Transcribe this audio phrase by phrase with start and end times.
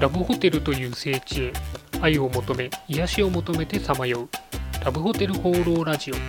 [0.00, 1.52] ラブホテルという聖地へ
[2.00, 4.28] 愛を求め癒しを求めてさまよう。
[4.84, 6.14] ラブホテル放浪ラジオ。
[6.14, 6.20] は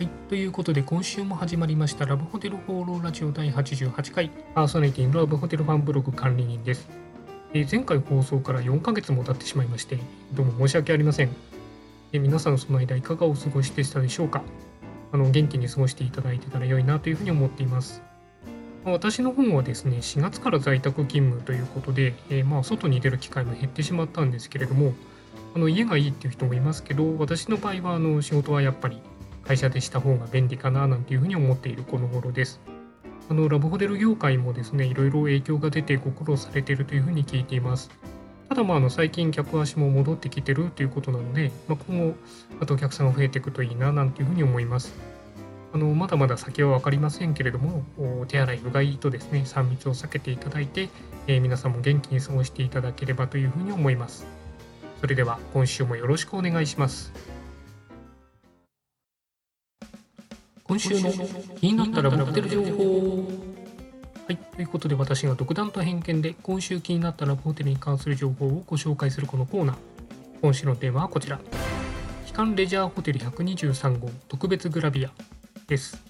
[0.00, 6.88] いということで今週も始まりましたラブホテル放浪ラジオ第88回パーソナリティのラブホテルファンブログ管理人です、
[7.52, 9.98] えー前回放送から4ヶ月も経ってしまいまして
[10.32, 11.30] どうも申し訳ありません、
[12.12, 14.42] え皆さんその間いかがお過ごしでしたでしょうか？
[15.12, 18.02] あの元気に過ごしていただいてたら良いなというふうに思っています。
[18.84, 24.94] 私の方はですね、4月から在宅勤務ということで、えーまあ外に出る機会も減ってしまったんですけれども、
[25.54, 29.02] あの家がいいっていう人もいますけど、私の場合はあの仕事はやっぱり
[29.44, 32.60] 会社でした方が便利かななんていうふうに思っているこの頃です。
[33.28, 37.90] あのラブホテル業界もですね、いろいろ影響が出てご苦労されているというふうに聞いています。
[38.50, 42.16] ただまああの最近客足も戻ってきてるということなので、まあ、今後
[42.58, 44.92] またお客さんが増えていくといいななんていうふうに思います。
[45.72, 50.88] あのまだまだ先は分かりませんけれども、お手洗い、うがいとですね、3密を避けていただいて、
[51.28, 54.26] えー皆さんも元気に過ごしていただければというふうに思います。
[55.00, 57.12] それでは今週もよろしくお願いします。
[60.64, 61.12] 今週の
[61.60, 63.29] 気になったラブホテル情報。
[64.30, 69.76] はい、ということで私が独断と偏見で今週気になったラブホテルに関する情報をご紹介するこのコーナー。
[70.40, 71.40] 今週のテーマはこちら。
[72.26, 75.10] 期間レジャーホテル123号特別グラビア
[75.66, 76.00] です。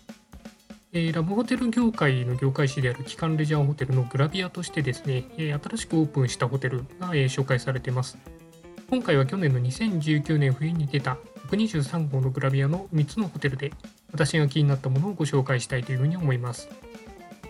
[0.93, 8.19] えーラブホテル業界の業界誌である機関レジャーホテルのグラビアとしてですね、えー新しくオープンしたホテルが、えー紹介されています。
[8.91, 11.17] 今回は去年の2019年冬に出た
[11.49, 13.73] 123号のグラビアの3つのホテルで
[14.13, 16.69] 私が気になったものをご紹介したいというふうに思います。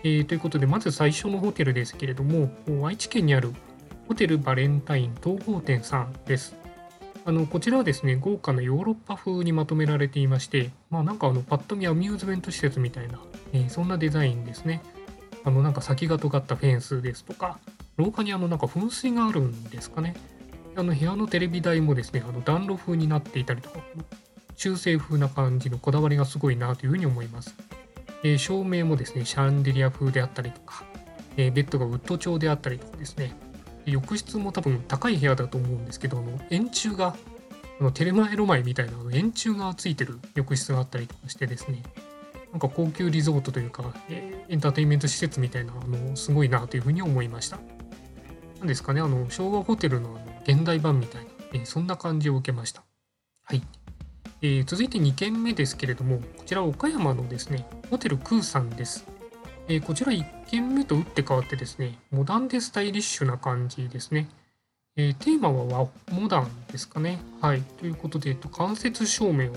[0.03, 2.49] えーということでまず最初のホテルですけれども
[2.87, 3.53] 愛知県にある
[4.07, 6.55] ホテルバレンタイン東方店さんです。
[7.23, 13.19] あのこちらはですね豪華なヨーロッパ風にまとめられていましてまあなんかあのパッと見アミューズメント施設みたいな、
[13.53, 14.81] えーそんなデザインですね。
[15.43, 17.59] あのなんか先が尖ったフェンスですとか
[17.97, 20.15] 廊下にあのなんか噴水があるんですかね。
[20.75, 23.79] あの部屋のテレビ台もですねあの暖炉風になっていたりとか
[24.55, 27.55] 中世風な感じのこだわりがすごいなというふうに思います、
[28.23, 30.83] え照明もですねシャンデリア風であったりとか、
[31.37, 33.33] えベッドがウッド調であったりとかですね
[33.85, 37.15] 浴室も多分高い部屋だと思うんですけどあの円柱が
[37.79, 41.81] あのテレマエロマイみたいなあの円柱がついてる浴室があったりとかしてですね
[42.51, 47.59] なんか高級リゾートというか、えエンターテインメント施設みたいなあのすごいなというふうに思いました。
[48.59, 52.83] なんですかねあの昭和ホテルのあの現代版みたいな、えそんな感じを受けました。
[53.43, 53.63] はい、
[54.41, 59.05] えー続いて2軒目ですけれどもこちら岡山のですねホテルクーさんです
[59.67, 64.27] えーこちら1軒目と打って変わってですね、モダンでスタイリッシュな感じですね。
[64.97, 67.21] えーテーマは和モダンですかね。
[67.39, 67.61] はい。
[67.61, 69.53] ということで、えっと間接照明を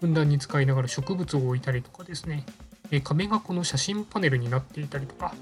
[0.00, 2.44] ふんだんに使いながら植物を置いたりとかですね、
[2.90, 5.32] え壁がこの写真パネルになっていたりとか、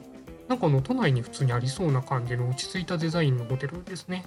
[0.46, 4.26] なんかの都内に普通にありそうな感じの落ち着いたデザインのホテルですね。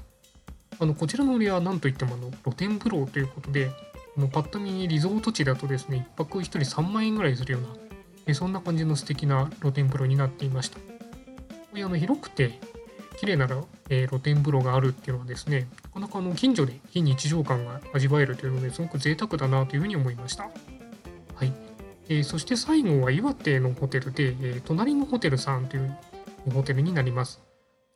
[0.79, 3.69] あのこちらの売りは何といってもあの露天風呂ということで、
[4.17, 7.67] あのパッと見リゾート地だとですね、1泊1人3万円ぐらいするような
[8.27, 10.79] えそんな感じの素敵な露天風呂になっていました。
[11.75, 12.59] あの広くて
[13.19, 13.47] 綺麗な、
[13.89, 20.49] え露天風呂があるっていうのはですね、なかなかあの近所で非日常感が味わえるというのですごく贅沢だなというふうに思いました。
[21.35, 21.53] はい。
[22.07, 25.97] えーそして最後は岩手のホテルで、えー隣のホテルさんという
[26.53, 27.41] ホテルになります。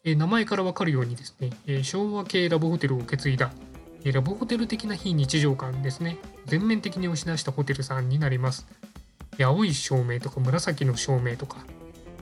[0.03, 3.51] えー名前からわかるようにですね、え昭和系ラブホテルを受け継いだ、
[4.05, 8.65] ラブホテル的な非日常感ですね、全面的に押し出したホテルさんになります。
[9.39, 11.57] 青い照明とか紫の照明とか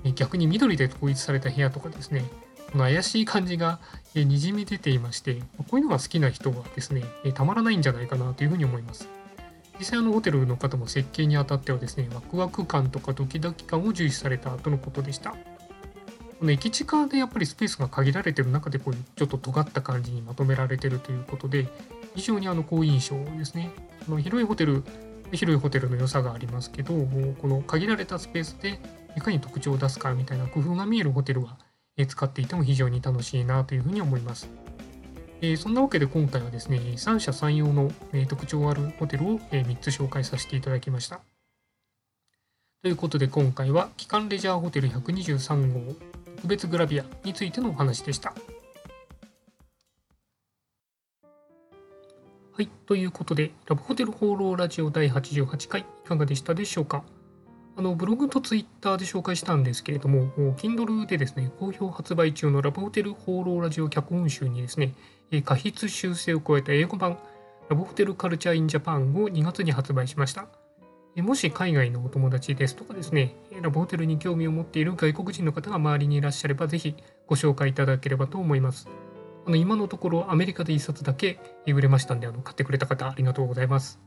[0.04, 2.26] え逆に緑で統一された部屋とかですね。
[2.72, 3.80] この怪しい感じが
[4.14, 9.08] えにじみ出ていましてこういうのが好きな人はですねえたまらないんじゃないかなというふうに思います。
[9.80, 15.36] 実際あのホテルの方も設計にあたってはですねワクワク感とかドキドキ感を重視されたとのことでした。
[16.40, 21.68] この駅地下でやっぱりスペースが限られてる中でこういうちょっと尖った感じにまとめられてるということで
[22.16, 23.72] 非常にあの好印象ですね
[24.06, 24.84] この広いホテル
[25.31, 28.79] 広いホテルの良さがありますけどこの限られたスペースで
[29.16, 31.58] いかに特徴を出すかみたいな工夫が見えるホテルは
[32.08, 34.47] 使っていても非常に楽しいなというふうに思います。
[35.41, 41.20] えそんなわけで今回はですね三者三様のえ特徴あるホテルをえ3つ紹介させていただきました。
[42.84, 45.96] ということで今回は機関レジャーホテル123号
[46.37, 48.34] 特別グラビアについてのお話でした。
[52.53, 57.03] はい、ということで、ラブホテル放浪ラジオ第88回、いかがでしたでしょうか？
[57.75, 64.93] あのブログとツイッターで紹介したんですけれども、Kindle でですね、好評発売中のラブホテル放浪ラジオ脚本集にですね、
[65.29, 67.19] えー過筆修正を加えた英語版、
[67.69, 70.47] ラブホテルカルチャーインジャパンを2月に発売しました。
[71.22, 78.87] もし海外のお友達ですとかですね、ラブホテルに興味を持っている外国人の方が周りにいらっしゃれば、ぜひご紹介いただければと思います。
[79.47, 83.99] あの今のところアメリカで1冊だけ売れましたんで、あの買ってくれた方ありがとうございます。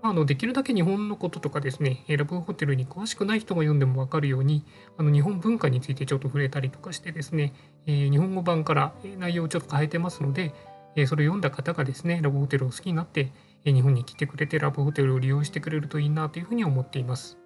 [0.00, 4.64] あのできるだけ日本のこととかですね、ラブホテルに詳しくない人が読んでも分かるように、
[4.96, 7.52] あの日本文化についてちょっと触れたりとかしてですね、
[7.86, 10.54] えー、日本語版から内容をちょっと変えてますので、
[10.94, 13.32] え、それを読んだ方がですね、ラブホテルを好きになって、
[13.72, 17.38] 日本に来てくれてラブホテルを利用してくれるといいなというふうに思っています。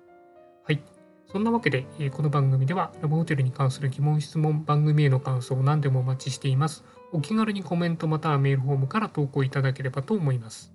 [0.64, 0.82] はい。
[1.30, 6.84] そんなわけで、えこの番組ではラブホテルに関する疑問、質問、番組への感想を何でもお待ちしています。
[7.12, 10.72] お気軽にコメントまたはメールフォームから投稿いただければと思います。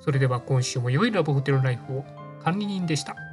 [0.00, 2.04] それでは今週も良いラブホテルライフを
[2.42, 3.25] 管理人でした。